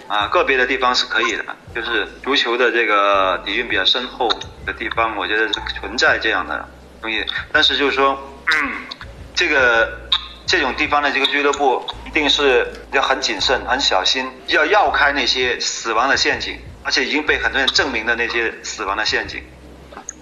[0.08, 4.26] 啊，个别的地方是可以的，就是足球的这个底蕴比较深厚
[4.64, 6.66] 的地方，我觉得是存在这样的
[7.02, 7.22] 东西。
[7.52, 8.70] 但是就是说，嗯
[9.35, 9.90] 这个
[10.47, 11.84] 这种地方的这个俱乐部。
[12.05, 19.43] 一定是要很谨慎、很小心，要绕开那些死亡的陷阱，而且已经被很多人证明的那些死亡的陷阱，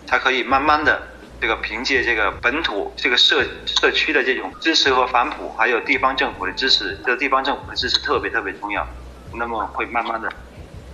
[0.07, 1.03] 才可以慢慢的
[1.41, 8.87] 这个凭借这个本土这个社社区的这种支持和反哺，还有地方政府的支持，这个地方政府的支持特别特别重要，
[9.35, 10.33] 那么会慢慢的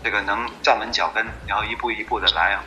[0.02, 2.64] 这个能站稳脚跟，然后一步一步的来啊。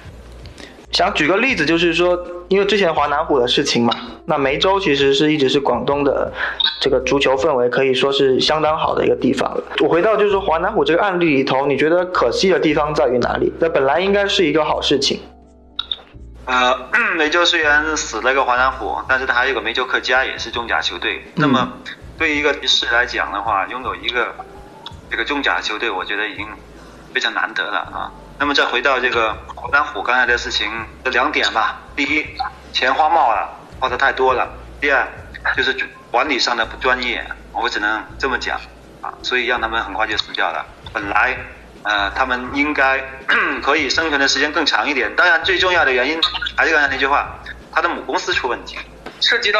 [0.91, 3.93] 想举个例子，就是说，因为之前华南虎的事情嘛，
[4.25, 6.33] 那梅州其实是一直是广东的
[6.81, 9.63] 这个足球氛围可以说是相当好的一个地方了。
[9.81, 13.53] 我回到就是说华南虎这个案例里头，你觉得可惜的地方在于哪里？
[13.59, 15.19] 那本来应该是一个好事情。
[16.45, 16.75] 呃，
[17.15, 21.21] 梅州虽然死了个华南虎，但是它还有个梅州客家，也是中甲球队。
[21.35, 21.71] 那么
[22.17, 24.33] 对于一个城市来讲的话，拥有一个
[25.11, 26.47] 这个中甲球队，我觉得已经
[27.13, 28.11] 非常难得了啊。
[28.39, 30.71] 那么再回到这个华南虎刚才的事情，
[31.03, 31.77] 这两点吧。
[31.93, 32.25] 第一，
[32.71, 33.49] 钱花冒了，
[33.81, 34.47] 花的太多了；
[34.79, 35.05] 第二，
[35.57, 35.75] 就是
[36.09, 37.21] 管理上的不专业。
[37.51, 38.57] 我只能这么讲
[39.01, 40.65] 啊，所以让他们很快就死掉了。
[40.93, 41.37] 本来
[41.83, 43.03] 呃他们应该
[43.61, 46.17] 可以生存的时间更长一点，当然最重要的原因
[46.55, 47.37] 还是刚才那句话，
[47.73, 48.77] 他的母公司出问题。
[49.19, 49.59] 涉及到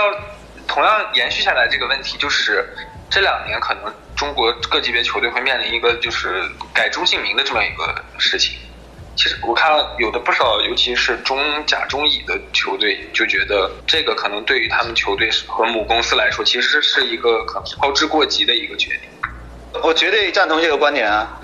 [0.70, 2.74] 同样延续下来这个问题，就是
[3.10, 8.58] 这两年可能中国各级别球队会面临一个就是改中姓名的这么一个事情。
[9.20, 19.82] 其实我看有的不少，尤其是中甲、中乙的球队，就觉得这个可能对于他们球队和母公司来说，其实是一个可能操之过急的一个决定。
[19.84, 21.38] 我绝对赞同这个观点啊！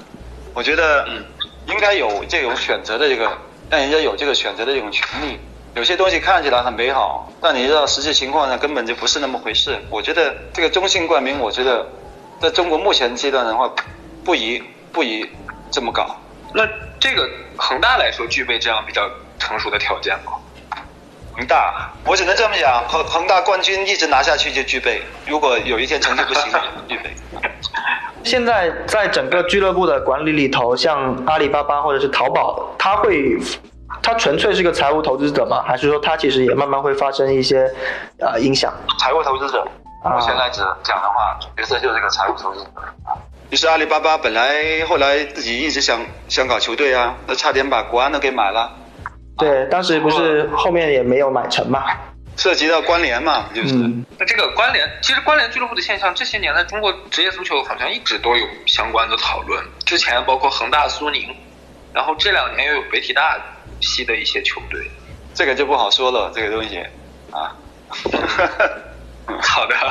[0.53, 1.25] 我觉得，嗯，
[1.67, 3.25] 应该有这种选择的这个，
[3.69, 5.37] 让人家有这个选择的这种权利。
[5.75, 9.77] 有些东西看起来很美好，但你知道实际情况呢，根本就不是那么回事。
[9.89, 11.85] 我觉得这个中性冠名，我觉得
[12.39, 13.69] 在中国目前阶段的话，
[14.23, 14.63] 不宜
[14.93, 15.29] 不宜
[15.69, 16.17] 这么搞。
[16.55, 16.65] 那
[16.99, 20.31] 这个恒大来说，具备这样比较成熟的条件吗？
[21.35, 25.03] 恒大，我只能这么讲，恒恒大冠军一直拿下去就具备。
[25.27, 26.49] 如果有一天成绩不行，
[26.87, 27.13] 具备。
[28.23, 33.37] 现在在整个俱乐部的管理里头，像阿里巴巴或者是淘宝，他会，
[34.01, 35.61] 他纯粹是个财务投资者吗？
[35.67, 37.69] 还是说他其实也慢慢会发生一些
[38.19, 38.73] 呃影响？
[38.97, 39.67] 财务投资者，
[40.05, 42.69] 目前来讲讲的话，角色就是个财务投资者。
[43.55, 48.69] 其实阿里巴巴本来后来自己一直想想搞球队啊，那差点把国安都给买了。
[49.37, 51.85] 对，当时不是后面也没有买成嘛。
[52.35, 53.73] 涉及到关联嘛，就是。
[54.19, 59.63] 那这个关联，其实关联俱乐部的现象，这些年来中国职业足球好像一直都有相关的讨论。
[59.85, 61.33] 之前包括恒大、苏宁，
[61.93, 63.39] 然后这两年又有北体大
[63.79, 64.91] 系的一些球队。
[65.33, 66.85] 这个就不好说了，这个东西
[67.31, 67.55] 啊。
[69.39, 69.75] 好的。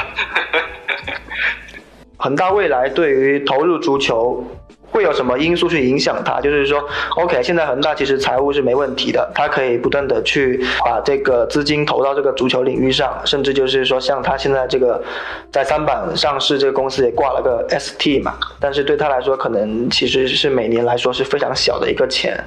[2.16, 4.44] 恒大未来对于投入足球
[4.90, 6.40] 会有什么因素去影响它？
[6.40, 6.80] 就是说
[7.16, 15.02] ，OK，现在恒大其实财务是没问题的，它可以不断的去把这个资金投到这个足球领域上，甚至就是说，像它现在这个
[15.50, 22.38] 在三板上市这个公司也挂了个 ST 嘛，但是对他来说，可能其实是每年来说是非常小的一个钱。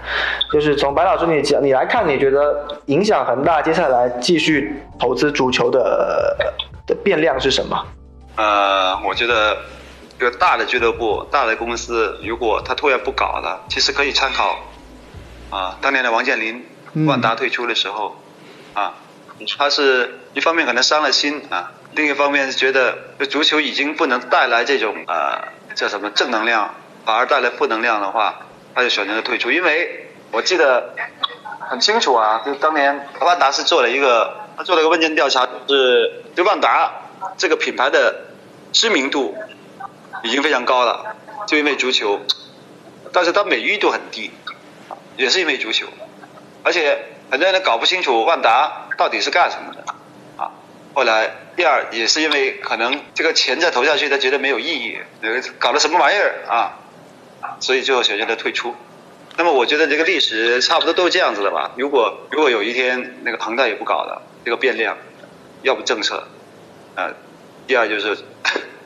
[0.49, 6.37] 就是从白老师你讲你来看，你觉得影响恒大接下来继续投资足球的
[6.87, 7.77] 的变量是什么？
[8.37, 9.57] 呃，我觉得
[10.17, 14.59] 一个大的俱乐部、大的公司，如果他突然不搞了，其实可以参考
[15.49, 16.63] 啊，当年的王健林、
[17.07, 18.15] 万达退出的时候
[18.75, 18.93] 啊，
[19.57, 26.75] 他是一方面可能伤了心啊，另一方面是觉得足球已经不能带来这种呃叫什么正能量，
[27.05, 28.41] 反而带来负能量的话，
[28.75, 29.51] 他就选择了退出。
[29.51, 30.93] 因为我记得
[31.69, 36.91] 很清楚啊，就当年万达是做了一个，他做了一个问卷调查，就是对万达
[37.35, 38.26] 这个品牌的。
[38.71, 39.35] 知名度
[40.23, 41.15] 已经非常高了，
[41.47, 42.19] 就因为足球，
[43.11, 44.31] 但是它美誉度很低，
[45.15, 45.87] 也是因为足球，
[46.63, 46.99] 而且
[47.31, 49.83] 很多人都搞不清楚万达到底是干什么的
[50.37, 50.51] 啊。
[50.93, 54.97] 后来第二也是因为可能这个钱再投下去，他觉得没有意义，
[55.59, 56.79] 搞了什么玩意儿啊，
[57.59, 58.75] 所以最后选择了退出。
[59.37, 61.71] 那么我觉得这个历史差不多都是这样子的吧。
[61.77, 64.97] 如果如果有一天那个恒大也不搞了，这个变量，
[65.61, 66.27] 要不政策，
[66.95, 67.13] 呃，
[67.65, 68.17] 第二就是。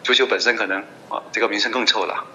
[0.04, 0.80] 足球本身可能
[1.10, 2.26] 啊，这个名声更臭了。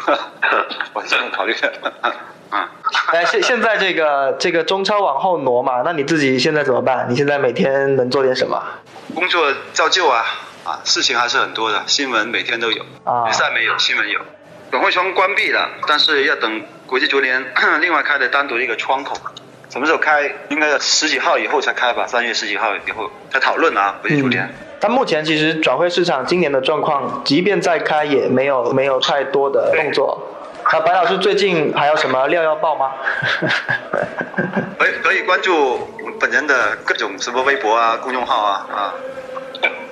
[0.94, 1.54] 我这么考虑。
[2.02, 2.12] 嗯。
[3.12, 7.06] 哎，现现在这个这个中超往后挪嘛，那你自己现在怎么办？
[7.08, 8.60] 你现在每天能做点什么？
[9.14, 10.24] 工作照旧啊，
[10.64, 12.84] 啊，事情还是很多的，新闻每天都有。
[13.04, 13.24] 啊。
[13.24, 14.20] 比赛没有，新闻有。
[14.70, 19.16] 转会窗关闭了，但是要等国际足联 另外开的单独一个窗口。
[19.70, 20.28] 什么时候开？
[20.48, 22.04] 应该十几号以后才开吧？
[22.06, 24.52] 三月十几号以后才讨论啊，国际足联。
[24.80, 30.18] 但目前其实转会市场今年的状况，即便再开也没有没有太多的动作。
[30.72, 32.92] 那白老师最近还有什么料要爆吗？
[34.78, 35.78] 可以可以关注
[36.18, 38.94] 本人的各种什么微博啊、公众号啊啊、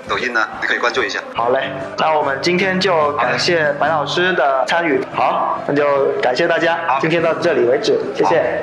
[0.08, 1.20] 抖音呢，你可以关注一下。
[1.34, 5.00] 好嘞，那我们今天就感谢白老师的参与。
[5.14, 8.62] 好，那就感谢大家，今天到这里为止，谢谢。